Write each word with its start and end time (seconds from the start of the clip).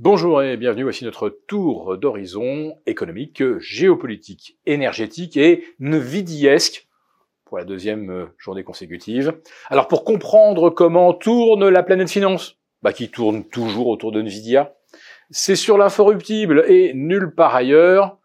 Bonjour 0.00 0.42
et 0.42 0.56
bienvenue, 0.56 0.82
voici 0.82 1.04
notre 1.04 1.28
tour 1.28 1.96
d'horizon 1.96 2.76
économique, 2.84 3.44
géopolitique, 3.60 4.58
énergétique 4.66 5.36
et 5.36 5.62
nvidiesque 5.80 6.88
pour 7.44 7.58
la 7.58 7.64
deuxième 7.64 8.10
euh, 8.10 8.26
journée 8.36 8.64
consécutive. 8.64 9.38
Alors 9.70 9.86
pour 9.86 10.02
comprendre 10.02 10.70
comment 10.70 11.14
tourne 11.14 11.68
la 11.68 11.84
planète 11.84 12.10
finance, 12.10 12.58
bah 12.82 12.92
qui 12.92 13.08
tourne 13.08 13.44
toujours 13.44 13.86
autour 13.86 14.10
de 14.10 14.20
Nvidia, 14.20 14.74
c'est 15.30 15.54
sur 15.54 15.78
l'inforruptible 15.78 16.64
et 16.66 16.92
nulle 16.92 17.32
part 17.32 17.54
ailleurs. 17.54 18.18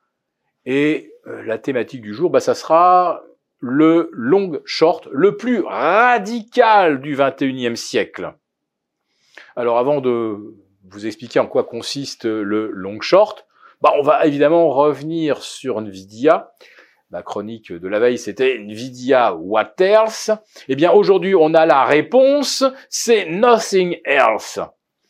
Et 0.65 1.13
euh, 1.27 1.43
la 1.43 1.59
thématique 1.59 2.01
du 2.01 2.15
jour, 2.15 2.31
bah 2.31 2.39
ça 2.39 2.55
sera 2.55 3.21
le 3.59 4.09
long 4.11 4.59
short, 4.65 5.07
le 5.11 5.37
plus 5.37 5.59
radical 5.59 6.99
du 6.99 7.15
21e 7.15 7.75
siècle. 7.75 8.33
Alors 9.55 9.77
avant 9.77 10.01
de 10.01 10.55
vous 10.91 11.05
expliquer 11.05 11.39
en 11.39 11.47
quoi 11.47 11.63
consiste 11.63 12.25
le 12.25 12.71
long 12.71 13.01
short, 13.01 13.45
bah, 13.81 13.93
on 13.97 14.01
va 14.01 14.25
évidemment 14.25 14.69
revenir 14.69 15.41
sur 15.41 15.79
Nvidia. 15.79 16.51
Ma 17.11 17.23
chronique 17.23 17.71
de 17.71 17.87
la 17.87 17.99
veille, 17.99 18.17
c'était 18.17 18.57
Nvidia 18.59 19.33
What 19.33 19.75
else? 19.79 20.31
Eh 20.67 20.75
bien, 20.75 20.91
aujourd'hui, 20.91 21.33
on 21.33 21.53
a 21.53 21.65
la 21.65 21.85
réponse, 21.85 22.63
c'est 22.89 23.25
Nothing 23.25 23.99
else. 24.05 24.59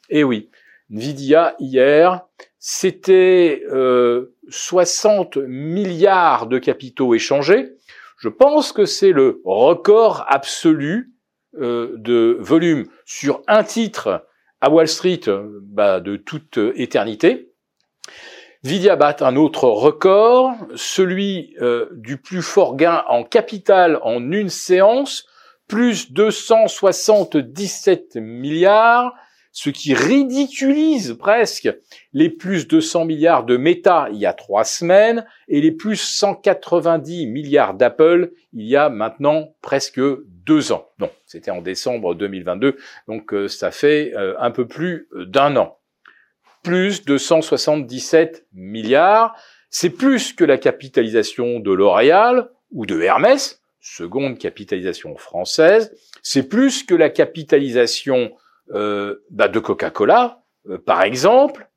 Eh 0.10 0.24
oui, 0.24 0.50
Nvidia, 0.92 1.56
hier, 1.60 2.26
c'était 2.58 3.64
euh, 3.72 4.36
60 4.50 5.38
milliards 5.38 6.48
de 6.48 6.58
capitaux 6.58 7.14
échangés. 7.14 7.74
Je 8.18 8.30
pense 8.30 8.72
que 8.72 8.86
c'est 8.86 9.12
le 9.12 9.42
record 9.44 10.26
absolu 10.28 11.14
euh, 11.58 11.94
de 11.96 12.38
volume 12.40 12.86
sur 13.06 13.42
un 13.48 13.64
titre 13.64 14.26
à 14.62 14.70
Wall 14.70 14.88
Street 14.88 15.22
euh, 15.28 15.60
bah, 15.64 16.00
de 16.00 16.18
toute 16.18 16.60
éternité. 16.76 17.50
Nvidia 18.64 18.96
bat 18.98 19.16
un 19.22 19.38
autre 19.38 19.70
record, 19.70 20.52
celui 20.76 21.56
euh, 21.62 21.88
du 21.94 22.18
plus 22.18 22.42
fort 22.42 22.76
gain 22.76 23.06
en 23.08 23.24
capital 23.24 24.00
en 24.04 24.32
une 24.32 24.50
séance, 24.50 25.26
plus 25.68 26.12
277 26.12 28.18
milliards, 28.18 29.14
ce 29.52 29.70
qui 29.70 29.94
ridiculise 29.94 31.16
presque 31.18 31.70
les 32.14 32.30
plus 32.30 32.68
de 32.68 32.80
100 32.80 33.06
milliards 33.06 33.46
de 33.46 33.58
Meta 33.58 34.08
il 34.12 34.20
y 34.20 34.26
a 34.26 34.34
trois 34.34 34.64
semaines 34.64 35.26
et 35.48 35.62
les 35.62 35.72
plus 35.72 35.98
190 35.98 37.28
milliards 37.28 37.74
d'Apple 37.74 38.32
il 38.54 38.66
y 38.66 38.76
a 38.76 38.90
maintenant 38.90 39.54
presque 39.62 40.00
deux 40.00 40.72
ans. 40.72 40.90
Non, 41.00 41.10
c'était 41.26 41.52
en 41.52 41.62
décembre 41.62 42.16
2022, 42.16 42.78
donc 43.08 43.34
euh, 43.34 43.48
ça 43.48 43.72
fait 43.72 44.14
euh, 44.16 44.36
un 44.40 44.52
peu 44.52 44.68
plus 44.68 45.08
d'un 45.14 45.56
an. 45.58 45.78
Plus 46.64 47.06
de 47.06 47.18
177 47.18 48.48
milliards, 48.54 49.36
c'est 49.70 49.92
plus 49.92 50.34
que 50.34 50.44
la 50.44 50.58
capitalisation 50.58 51.60
de 51.60 51.72
L'Oréal 51.72 52.50
ou 52.72 52.86
de 52.86 53.00
Hermès, 53.00 53.62
seconde 53.80 54.38
capitalisation 54.38 55.16
française, 55.16 55.96
c'est 56.22 56.50
plus 56.50 56.84
que 56.84 56.96
la 56.96 57.10
capitalisation 57.10 58.32
euh, 58.32 58.49
bah, 58.72 59.48
de 59.48 59.60
Coca-Cola, 59.60 60.44
euh, 60.68 60.78
par 60.78 61.04
exemple. 61.04 61.70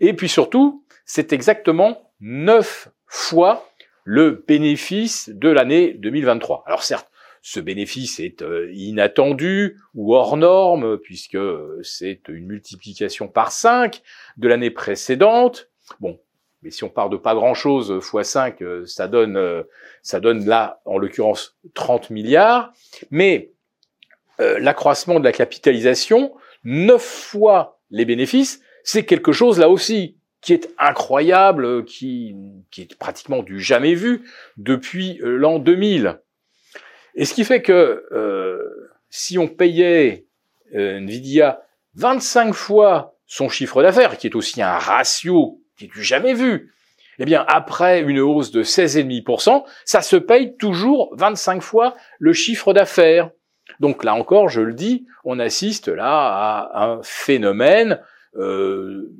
Et 0.00 0.12
puis 0.14 0.28
surtout, 0.28 0.84
c'est 1.04 1.32
exactement 1.32 2.12
neuf 2.20 2.88
fois 3.06 3.68
le 4.04 4.44
bénéfice 4.46 5.28
de 5.28 5.48
l'année 5.48 5.94
2023. 5.94 6.64
Alors 6.66 6.82
certes, 6.82 7.10
ce 7.42 7.60
bénéfice 7.60 8.18
est 8.20 8.42
euh, 8.42 8.70
inattendu 8.72 9.78
ou 9.94 10.14
hors 10.14 10.36
norme, 10.36 10.98
puisque 10.98 11.38
c'est 11.82 12.22
une 12.28 12.46
multiplication 12.46 13.28
par 13.28 13.52
5 13.52 14.02
de 14.36 14.48
l'année 14.48 14.70
précédente. 14.70 15.70
Bon, 16.00 16.20
mais 16.62 16.70
si 16.70 16.82
on 16.84 16.88
part 16.88 17.10
de 17.10 17.16
pas 17.16 17.34
grand-chose 17.34 18.00
x 18.02 18.28
5, 18.28 18.58
ça 18.86 19.06
donne, 19.06 19.64
ça 20.02 20.18
donne 20.18 20.44
là, 20.46 20.80
en 20.84 20.98
l'occurrence, 20.98 21.56
30 21.74 22.10
milliards. 22.10 22.72
Mais 23.10 23.52
euh, 24.40 24.58
l'accroissement 24.58 25.18
de 25.18 25.24
la 25.24 25.32
capitalisation, 25.32 26.34
neuf 26.64 27.02
fois 27.02 27.80
les 27.90 28.04
bénéfices, 28.04 28.60
c'est 28.84 29.04
quelque 29.04 29.32
chose 29.32 29.58
là 29.58 29.68
aussi 29.68 30.16
qui 30.40 30.52
est 30.52 30.70
incroyable, 30.78 31.84
qui, 31.84 32.36
qui 32.70 32.82
est 32.82 32.98
pratiquement 32.98 33.42
du 33.42 33.60
jamais 33.60 33.94
vu 33.94 34.22
depuis 34.56 35.20
euh, 35.22 35.36
l'an 35.36 35.58
2000. 35.58 36.20
Et 37.14 37.24
ce 37.24 37.34
qui 37.34 37.44
fait 37.44 37.62
que 37.62 38.04
euh, 38.12 38.90
si 39.10 39.38
on 39.38 39.48
payait 39.48 40.26
Nvidia 40.72 41.62
25 41.94 42.52
fois 42.52 43.16
son 43.26 43.48
chiffre 43.48 43.82
d'affaires, 43.82 44.18
qui 44.18 44.26
est 44.26 44.34
aussi 44.34 44.60
un 44.60 44.76
ratio 44.78 45.60
qui 45.78 45.86
est 45.86 45.88
du 45.88 46.02
jamais 46.02 46.34
vu, 46.34 46.72
eh 47.18 47.24
bien, 47.24 47.44
après 47.48 48.00
une 48.00 48.20
hausse 48.20 48.50
de 48.50 48.62
16,5%, 48.62 49.64
ça 49.84 50.02
se 50.02 50.16
paye 50.16 50.56
toujours 50.56 51.10
25 51.16 51.62
fois 51.62 51.94
le 52.18 52.32
chiffre 52.32 52.72
d'affaires. 52.72 53.30
Donc 53.80 54.04
là 54.04 54.14
encore, 54.14 54.48
je 54.48 54.60
le 54.60 54.72
dis, 54.72 55.06
on 55.24 55.38
assiste 55.38 55.88
là 55.88 56.68
à 56.72 56.86
un 56.86 57.02
phénomène, 57.02 58.00
euh, 58.36 59.12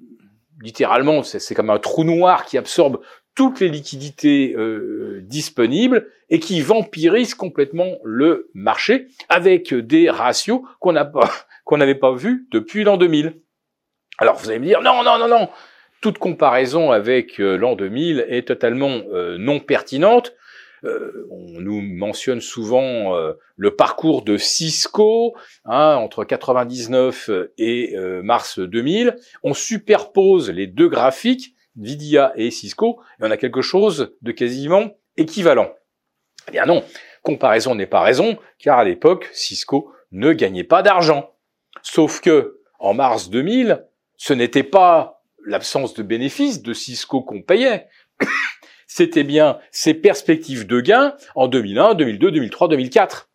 littéralement, 0.62 1.23
c'est 1.23 1.55
comme 1.55 1.71
un 1.71 1.79
trou 1.79 2.05
noir 2.05 2.45
qui 2.47 2.59
absorbe 2.59 3.01
toutes 3.35 3.61
les 3.61 3.69
liquidités 3.69 4.55
euh, 4.56 5.21
disponibles 5.23 6.09
et 6.31 6.41
qui 6.41 6.61
vampirise 6.62 7.35
complètement 7.35 7.99
le 8.03 8.51
marché 8.55 9.09
avec 9.29 9.75
des 9.75 10.09
ratios 10.09 10.62
qu'on 10.81 10.93
n'avait 11.77 11.95
pas 11.95 12.15
vus 12.15 12.47
depuis 12.51 12.85
l'an 12.85 12.97
2000. 12.97 13.39
Alors 14.19 14.37
vous 14.37 14.49
allez 14.49 14.59
me 14.59 14.65
dire 14.65 14.81
non 14.81 15.03
non 15.03 15.19
non 15.19 15.29
non, 15.29 15.51
toute 16.01 16.17
comparaison 16.17 16.91
avec 16.91 17.39
euh, 17.39 17.56
l'an 17.56 17.77
2000 17.77 18.25
est 18.29 18.49
totalement 18.49 19.03
non 19.39 19.61
pertinente 19.61 20.33
euh, 20.84 21.26
on 21.31 21.60
nous 21.60 21.81
mentionne 21.81 22.41
souvent 22.41 23.16
euh, 23.16 23.32
le 23.56 23.75
parcours 23.75 24.22
de 24.22 24.37
Cisco 24.37 25.34
hein, 25.64 25.97
entre 25.97 26.25
99 26.25 27.31
et 27.59 27.97
euh, 27.97 28.22
mars 28.22 28.59
2000. 28.59 29.16
On 29.42 29.54
superpose 29.54 30.50
les 30.50 30.66
deux 30.66 30.88
graphiques, 30.88 31.54
Nvidia 31.78 32.32
et 32.37 32.50
Cisco, 32.50 33.00
et 33.20 33.25
on 33.25 33.31
a 33.31 33.37
quelque 33.37 33.62
chose 33.62 34.14
de 34.22 34.32
quasiment 34.32 34.91
équivalent. 35.16 35.72
Eh 36.48 36.53
bien 36.53 36.66
non, 36.66 36.84
comparaison 37.22 37.75
n'est 37.75 37.87
pas 37.87 38.03
raison, 38.03 38.38
car 38.58 38.78
à 38.78 38.84
l'époque, 38.84 39.28
Cisco 39.32 39.93
ne 40.12 40.32
gagnait 40.32 40.64
pas 40.64 40.82
d'argent. 40.82 41.34
Sauf 41.82 42.20
que, 42.20 42.60
en 42.78 42.94
mars 42.94 43.31
2000, 43.31 43.84
ce 44.16 44.32
n'était 44.32 44.62
pas 44.62 45.22
l'absence 45.44 45.94
de 45.94 46.03
bénéfices 46.03 46.62
de 46.62 46.72
Cisco 46.72 47.22
qu'on 47.22 47.43
payait, 47.43 47.88
c'était 48.87 49.25
bien 49.25 49.59
ces 49.71 49.95
perspectives 49.95 50.67
de 50.67 50.81
gains 50.81 51.15
en 51.35 51.49
2001, 51.49 51.95
2002, 51.95 52.31
2003, 52.31 52.69
2004. 52.69 53.29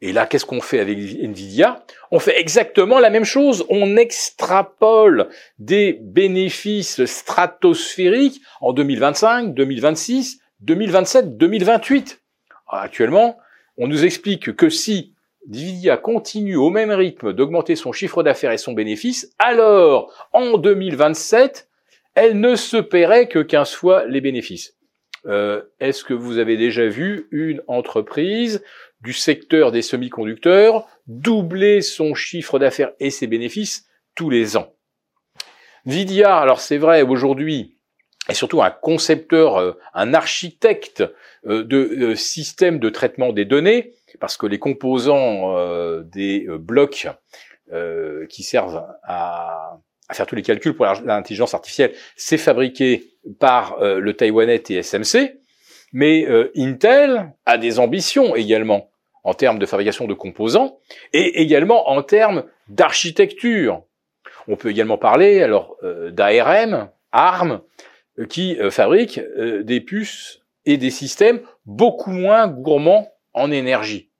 Et 0.00 0.12
là, 0.12 0.26
qu'est-ce 0.26 0.44
qu'on 0.44 0.60
fait 0.60 0.80
avec 0.80 0.98
Nvidia? 0.98 1.82
On 2.10 2.18
fait 2.18 2.38
exactement 2.38 2.98
la 2.98 3.08
même 3.08 3.24
chose. 3.24 3.64
On 3.70 3.96
extrapole 3.96 5.28
des 5.58 5.98
bénéfices 6.02 7.04
stratosphériques 7.06 8.42
en 8.60 8.74
2025, 8.74 9.54
2026, 9.54 10.40
2027, 10.60 11.38
2028. 11.38 12.20
Actuellement, 12.68 13.38
on 13.78 13.88
nous 13.88 14.04
explique 14.04 14.54
que 14.54 14.68
si 14.68 15.14
Nvidia 15.48 15.96
continue 15.96 16.56
au 16.56 16.70
même 16.70 16.90
rythme 16.90 17.32
d'augmenter 17.32 17.76
son 17.76 17.92
chiffre 17.92 18.22
d'affaires 18.22 18.52
et 18.52 18.58
son 18.58 18.72
bénéfice, 18.72 19.32
alors 19.38 20.12
en 20.32 20.58
2027, 20.58 21.68
elle 22.14 22.40
ne 22.40 22.56
se 22.56 22.76
paierait 22.76 23.28
que 23.28 23.40
15 23.40 23.72
fois 23.72 24.06
les 24.06 24.20
bénéfices. 24.20 24.76
Euh, 25.26 25.62
Est-ce 25.80 26.04
que 26.04 26.14
vous 26.14 26.38
avez 26.38 26.56
déjà 26.56 26.86
vu 26.86 27.28
une 27.30 27.62
entreprise 27.66 28.62
du 29.00 29.12
secteur 29.12 29.72
des 29.72 29.82
semi-conducteurs 29.82 30.86
doubler 31.06 31.82
son 31.82 32.14
chiffre 32.14 32.58
d'affaires 32.58 32.92
et 33.00 33.10
ses 33.10 33.26
bénéfices 33.26 33.86
tous 34.14 34.30
les 34.30 34.56
ans? 34.56 34.74
Nvidia, 35.86 36.36
alors 36.36 36.60
c'est 36.60 36.78
vrai, 36.78 37.02
aujourd'hui, 37.02 37.76
est 38.28 38.34
surtout 38.34 38.62
un 38.62 38.70
concepteur, 38.70 39.56
euh, 39.56 39.72
un 39.92 40.14
architecte 40.14 41.04
euh, 41.46 41.62
de 41.64 42.14
systèmes 42.14 42.78
de 42.78 42.88
traitement 42.90 43.32
des 43.32 43.44
données, 43.44 43.92
parce 44.20 44.36
que 44.36 44.46
les 44.46 44.58
composants 44.58 46.02
des 46.02 46.46
blocs 46.48 47.08
qui 48.28 48.42
servent 48.44 48.86
à 49.02 49.80
à 50.08 50.14
faire 50.14 50.26
tous 50.26 50.34
les 50.34 50.42
calculs 50.42 50.74
pour 50.74 50.86
l'intelligence 50.86 51.54
artificielle, 51.54 51.94
c'est 52.16 52.38
fabriqué 52.38 53.14
par 53.38 53.80
euh, 53.80 54.00
le 54.00 54.14
Taïwanais 54.14 54.58
TSMC, 54.58 55.40
mais 55.92 56.26
euh, 56.28 56.50
Intel 56.56 57.32
a 57.46 57.58
des 57.58 57.78
ambitions 57.78 58.36
également 58.36 58.90
en 59.22 59.32
termes 59.32 59.58
de 59.58 59.66
fabrication 59.66 60.06
de 60.06 60.14
composants 60.14 60.78
et 61.12 61.40
également 61.40 61.88
en 61.88 62.02
termes 62.02 62.44
d'architecture. 62.68 63.82
On 64.48 64.56
peut 64.56 64.70
également 64.70 64.98
parler 64.98 65.42
alors 65.42 65.76
euh, 65.82 66.10
d'ARM, 66.10 66.90
ARM, 67.12 67.60
qui 68.28 68.56
fabrique 68.70 69.20
des 69.62 69.80
puces 69.80 70.42
et 70.66 70.76
des 70.76 70.90
systèmes 70.90 71.40
beaucoup 71.66 72.10
moins 72.10 72.46
gourmands 72.46 73.08
en 73.32 73.50
énergie. 73.50 74.12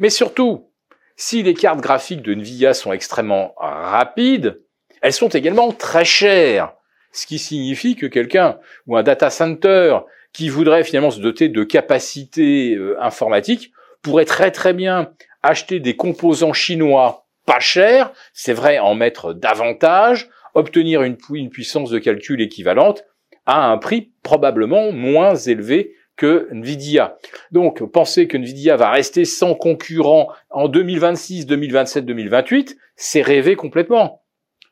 Mais 0.00 0.10
surtout, 0.10 0.72
si 1.14 1.44
les 1.44 1.54
cartes 1.54 1.80
graphiques 1.80 2.22
de 2.22 2.32
Nvidia 2.32 2.74
sont 2.74 2.92
extrêmement 2.92 3.54
rapides, 3.56 4.60
elles 5.00 5.12
sont 5.12 5.28
également 5.28 5.72
très 5.72 6.04
chères. 6.04 6.74
Ce 7.12 7.26
qui 7.26 7.38
signifie 7.38 7.96
que 7.96 8.06
quelqu'un 8.06 8.58
ou 8.86 8.96
un 8.96 9.02
data 9.02 9.30
center 9.30 9.98
qui 10.32 10.48
voudrait 10.48 10.84
finalement 10.84 11.10
se 11.10 11.20
doter 11.20 11.48
de 11.48 11.64
capacités 11.64 12.74
euh, 12.76 12.96
informatiques 13.02 13.72
pourrait 14.02 14.24
très 14.24 14.50
très 14.50 14.72
bien 14.72 15.12
acheter 15.42 15.80
des 15.80 15.96
composants 15.96 16.52
chinois 16.52 17.26
pas 17.46 17.58
chers, 17.58 18.12
c'est 18.32 18.52
vrai 18.52 18.78
en 18.78 18.94
mettre 18.94 19.32
davantage, 19.32 20.28
obtenir 20.54 21.02
une, 21.02 21.16
une 21.32 21.50
puissance 21.50 21.90
de 21.90 21.98
calcul 21.98 22.40
équivalente 22.40 23.04
à 23.46 23.70
un 23.70 23.78
prix 23.78 24.12
probablement 24.22 24.92
moins 24.92 25.34
élevé 25.34 25.94
que 26.16 26.48
Nvidia. 26.52 27.16
Donc, 27.50 27.82
penser 27.90 28.28
que 28.28 28.36
Nvidia 28.36 28.76
va 28.76 28.90
rester 28.90 29.24
sans 29.24 29.54
concurrent 29.54 30.28
en 30.50 30.68
2026, 30.68 31.46
2027, 31.46 32.04
2028, 32.04 32.76
c'est 32.94 33.22
rêver 33.22 33.56
complètement. 33.56 34.19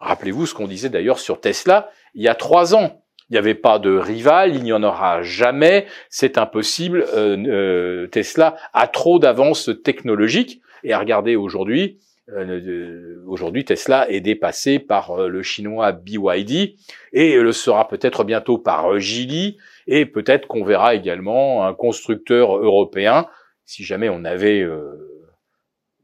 Rappelez-vous 0.01 0.47
ce 0.47 0.55
qu'on 0.55 0.69
disait 0.69 0.91
d'ailleurs 0.91 1.19
sur 1.19 1.41
Tesla 1.41 1.91
il 2.15 2.23
y 2.23 2.29
a 2.29 2.35
trois 2.35 2.75
ans. 2.75 3.03
Il 3.31 3.35
n'y 3.35 3.39
avait 3.39 3.55
pas 3.55 3.79
de 3.79 3.95
rival, 3.97 4.57
il 4.57 4.63
n'y 4.63 4.73
en 4.73 4.83
aura 4.83 5.23
jamais, 5.23 5.87
c'est 6.09 6.39
impossible. 6.39 7.05
Euh, 7.15 7.37
euh, 7.47 8.07
Tesla 8.07 8.57
a 8.73 8.89
trop 8.89 9.19
d'avance 9.19 9.71
technologique. 9.85 10.63
Et 10.83 10.93
à 10.93 10.99
regarder 10.99 11.37
aujourd'hui, 11.37 11.99
euh, 12.31 13.23
aujourd'hui 13.27 13.65
Tesla 13.65 14.11
est 14.11 14.21
dépassé 14.21 14.79
par 14.79 15.29
le 15.29 15.43
chinois 15.43 15.93
BYD 15.93 16.77
et 17.13 17.37
le 17.37 17.53
sera 17.53 17.87
peut-être 17.89 18.25
bientôt 18.25 18.59
par 18.59 18.99
Geely 18.99 19.59
et 19.87 20.07
peut-être 20.07 20.47
qu'on 20.47 20.65
verra 20.65 20.95
également 20.95 21.67
un 21.67 21.75
constructeur 21.75 22.57
européen 22.57 23.27
si 23.65 23.85
jamais 23.85 24.09
on 24.09 24.25
avait 24.25 24.67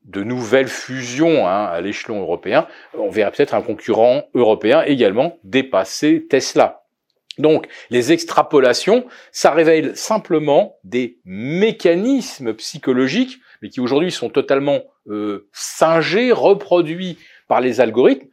de 0.05 0.23
nouvelles 0.23 0.69
fusions 0.69 1.47
hein, 1.47 1.65
à 1.65 1.81
l'échelon 1.81 2.21
européen, 2.21 2.67
on 2.95 3.09
verra 3.09 3.31
peut-être 3.31 3.55
un 3.55 3.63
concurrent 3.63 4.25
européen 4.35 4.83
également 4.83 5.39
dépasser 5.45 6.27
Tesla. 6.29 6.83
Donc, 7.39 7.67
les 7.91 8.13
extrapolations, 8.13 9.07
ça 9.33 9.51
révèle 9.51 9.97
simplement 9.97 10.77
des 10.85 11.19
mécanismes 11.25 12.55
psychologiques, 12.55 13.41
mais 13.61 13.71
qui 13.71 13.81
aujourd'hui 13.81 14.13
sont 14.13 14.31
totalement 14.31 14.83
euh, 15.09 15.49
singés, 15.53 16.33
reproduits 16.33 17.19
par 17.49 17.61
les 17.61 17.81
algorithmes, 17.81 18.29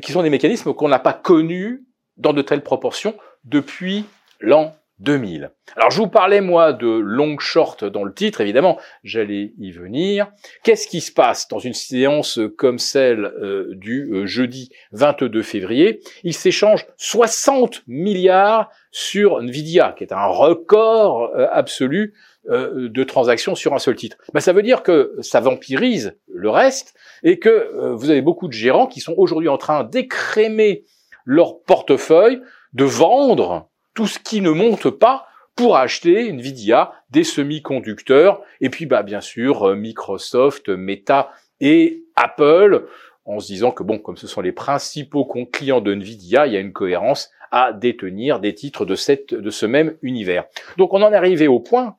qui 0.00 0.12
sont 0.12 0.22
des 0.22 0.30
mécanismes 0.30 0.74
qu'on 0.74 0.88
n'a 0.88 0.98
pas 0.98 1.12
connus 1.12 1.84
dans 2.16 2.32
de 2.32 2.42
telles 2.42 2.62
proportions 2.62 3.14
depuis 3.44 4.04
l'an 4.40 4.76
2000. 5.00 5.50
Alors 5.76 5.90
je 5.90 5.98
vous 5.98 6.08
parlais 6.08 6.40
moi 6.40 6.72
de 6.72 6.86
long 6.86 7.38
short 7.38 7.84
dans 7.84 8.04
le 8.04 8.14
titre, 8.14 8.40
évidemment, 8.40 8.78
j'allais 9.04 9.52
y 9.58 9.70
venir. 9.70 10.28
Qu'est-ce 10.62 10.88
qui 10.88 11.00
se 11.00 11.12
passe 11.12 11.48
dans 11.48 11.58
une 11.58 11.74
séance 11.74 12.40
comme 12.56 12.78
celle 12.78 13.24
euh, 13.24 13.68
du 13.74 14.10
euh, 14.12 14.26
jeudi 14.26 14.70
22 14.92 15.42
février? 15.42 16.00
Il 16.24 16.32
s'échange 16.34 16.86
60 16.96 17.82
milliards 17.86 18.70
sur 18.90 19.40
Nvidia, 19.42 19.94
qui 19.96 20.04
est 20.04 20.12
un 20.12 20.26
record 20.26 21.30
euh, 21.36 21.46
absolu 21.50 22.14
de 22.48 23.02
transactions 23.02 23.56
sur 23.56 23.74
un 23.74 23.80
seul 23.80 23.96
titre. 23.96 24.18
Ben, 24.32 24.38
ça 24.38 24.52
veut 24.52 24.62
dire 24.62 24.84
que 24.84 25.16
ça 25.20 25.40
vampirise 25.40 26.16
le 26.32 26.48
reste 26.48 26.94
et 27.24 27.40
que 27.40 27.92
vous 27.96 28.08
avez 28.08 28.22
beaucoup 28.22 28.46
de 28.46 28.52
gérants 28.52 28.86
qui 28.86 29.00
sont 29.00 29.14
aujourd'hui 29.16 29.48
en 29.48 29.58
train 29.58 29.82
d'écrémer 29.82 30.84
leur 31.24 31.60
portefeuille, 31.62 32.40
de 32.72 32.84
vendre 32.84 33.68
tout 33.96 34.06
ce 34.06 34.20
qui 34.20 34.40
ne 34.40 34.50
monte 34.50 34.90
pas 34.90 35.26
pour 35.56 35.78
acheter 35.78 36.28
Nvidia, 36.28 36.92
des 37.10 37.24
semi-conducteurs, 37.24 38.42
et 38.60 38.68
puis 38.68 38.84
bah 38.84 39.02
bien 39.02 39.22
sûr 39.22 39.70
euh, 39.70 39.74
Microsoft, 39.74 40.68
Meta 40.68 41.32
et 41.60 42.04
Apple, 42.14 42.86
en 43.24 43.40
se 43.40 43.46
disant 43.46 43.70
que 43.70 43.82
bon, 43.82 43.98
comme 43.98 44.18
ce 44.18 44.26
sont 44.26 44.42
les 44.42 44.52
principaux 44.52 45.24
clients 45.50 45.80
de 45.80 45.94
Nvidia, 45.94 46.46
il 46.46 46.52
y 46.52 46.56
a 46.56 46.60
une 46.60 46.74
cohérence 46.74 47.30
à 47.50 47.72
détenir 47.72 48.38
des 48.38 48.54
titres 48.54 48.84
de, 48.84 48.94
cette, 48.94 49.32
de 49.32 49.50
ce 49.50 49.64
même 49.64 49.96
univers. 50.02 50.44
Donc 50.76 50.92
on 50.92 51.02
en 51.02 51.10
est 51.10 51.16
arrivé 51.16 51.48
au 51.48 51.58
point, 51.58 51.96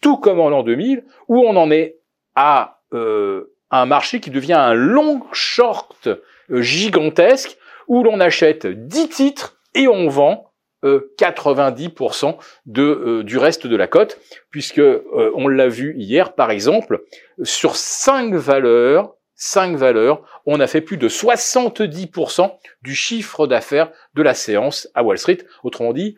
tout 0.00 0.16
comme 0.16 0.38
en 0.38 0.48
l'an 0.48 0.62
2000, 0.62 1.04
où 1.26 1.40
on 1.40 1.56
en 1.56 1.72
est 1.72 1.96
à 2.36 2.78
euh, 2.94 3.52
un 3.72 3.86
marché 3.86 4.20
qui 4.20 4.30
devient 4.30 4.52
un 4.52 4.74
long 4.74 5.22
short 5.32 6.06
euh, 6.06 6.62
gigantesque, 6.62 7.58
où 7.88 8.04
l'on 8.04 8.20
achète 8.20 8.68
10 8.68 9.08
titres 9.08 9.58
et 9.74 9.88
on 9.88 10.08
vend 10.08 10.49
90% 10.82 12.28
euh, 12.28 12.32
de, 12.66 12.82
euh, 12.82 13.24
du 13.24 13.38
reste 13.38 13.66
de 13.66 13.76
la 13.76 13.86
cote, 13.86 14.18
puisque 14.50 14.78
euh, 14.78 15.30
on 15.34 15.48
l'a 15.48 15.68
vu 15.68 15.94
hier 15.96 16.34
par 16.34 16.50
exemple, 16.50 17.02
sur 17.42 17.76
cinq 17.76 18.34
valeurs, 18.34 19.14
cinq 19.34 19.76
valeurs, 19.76 20.22
on 20.46 20.60
a 20.60 20.66
fait 20.66 20.80
plus 20.80 20.96
de 20.96 21.08
70% 21.08 22.52
du 22.82 22.94
chiffre 22.94 23.46
d'affaires 23.46 23.90
de 24.14 24.22
la 24.22 24.34
séance 24.34 24.88
à 24.94 25.02
Wall 25.02 25.18
Street. 25.18 25.38
Autrement 25.62 25.92
dit, 25.92 26.16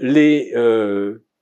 les 0.00 0.52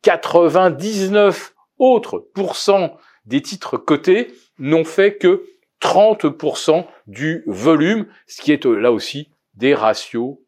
99 0.02 1.54
autres 1.78 2.18
pourcents 2.34 2.96
des 3.24 3.40
titres 3.40 3.76
cotés 3.76 4.34
n'ont 4.58 4.84
fait 4.84 5.14
que 5.16 5.44
30% 5.80 6.86
du 7.06 7.44
volume, 7.46 8.06
ce 8.26 8.42
qui 8.42 8.52
est 8.52 8.64
là 8.64 8.90
aussi 8.90 9.28
des 9.54 9.74
ratios 9.74 10.38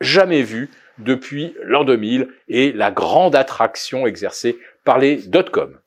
jamais 0.00 0.42
vus 0.42 0.70
depuis 0.98 1.54
l'an 1.62 1.84
2000 1.84 2.28
et 2.48 2.72
la 2.72 2.90
grande 2.90 3.34
attraction 3.34 4.06
exercée 4.06 4.58
par 4.84 4.98
les 4.98 5.16
dot-com. 5.16 5.78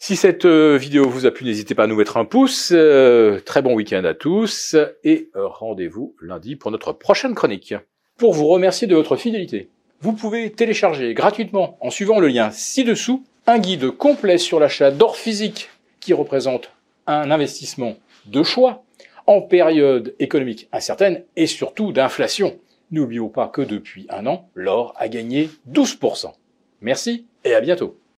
Si 0.00 0.14
cette 0.14 0.44
euh, 0.44 0.76
vidéo 0.76 1.08
vous 1.08 1.26
a 1.26 1.32
plu, 1.32 1.44
n'hésitez 1.44 1.74
pas 1.74 1.84
à 1.84 1.86
nous 1.88 1.96
mettre 1.96 2.18
un 2.18 2.24
pouce. 2.24 2.70
Euh, 2.72 3.40
très 3.40 3.62
bon 3.62 3.74
week-end 3.74 4.04
à 4.04 4.14
tous 4.14 4.76
et 5.02 5.28
euh, 5.34 5.48
rendez-vous 5.48 6.14
lundi 6.22 6.54
pour 6.54 6.70
notre 6.70 6.92
prochaine 6.92 7.34
chronique. 7.34 7.74
Pour 8.16 8.32
vous 8.32 8.46
remercier 8.46 8.86
de 8.86 8.94
votre 8.94 9.16
fidélité, 9.16 9.70
vous 10.00 10.12
pouvez 10.12 10.52
télécharger 10.52 11.14
gratuitement 11.14 11.76
en 11.80 11.90
suivant 11.90 12.20
le 12.20 12.28
lien 12.28 12.50
ci-dessous 12.52 13.24
un 13.48 13.58
guide 13.58 13.90
complet 13.90 14.38
sur 14.38 14.60
l'achat 14.60 14.92
d'or 14.92 15.16
physique 15.16 15.68
qui 15.98 16.12
représente 16.12 16.70
un 17.08 17.32
investissement 17.32 17.96
de 18.26 18.44
choix 18.44 18.84
en 19.26 19.42
période 19.42 20.14
économique 20.20 20.68
incertaine 20.70 21.24
et 21.34 21.46
surtout 21.46 21.90
d'inflation. 21.90 22.56
N'oublions 22.90 23.28
pas 23.28 23.48
que 23.48 23.60
depuis 23.62 24.06
un 24.08 24.26
an, 24.26 24.48
l'or 24.54 24.94
a 24.96 25.08
gagné 25.08 25.50
12%. 25.70 26.32
Merci 26.80 27.26
et 27.44 27.54
à 27.54 27.60
bientôt. 27.60 28.00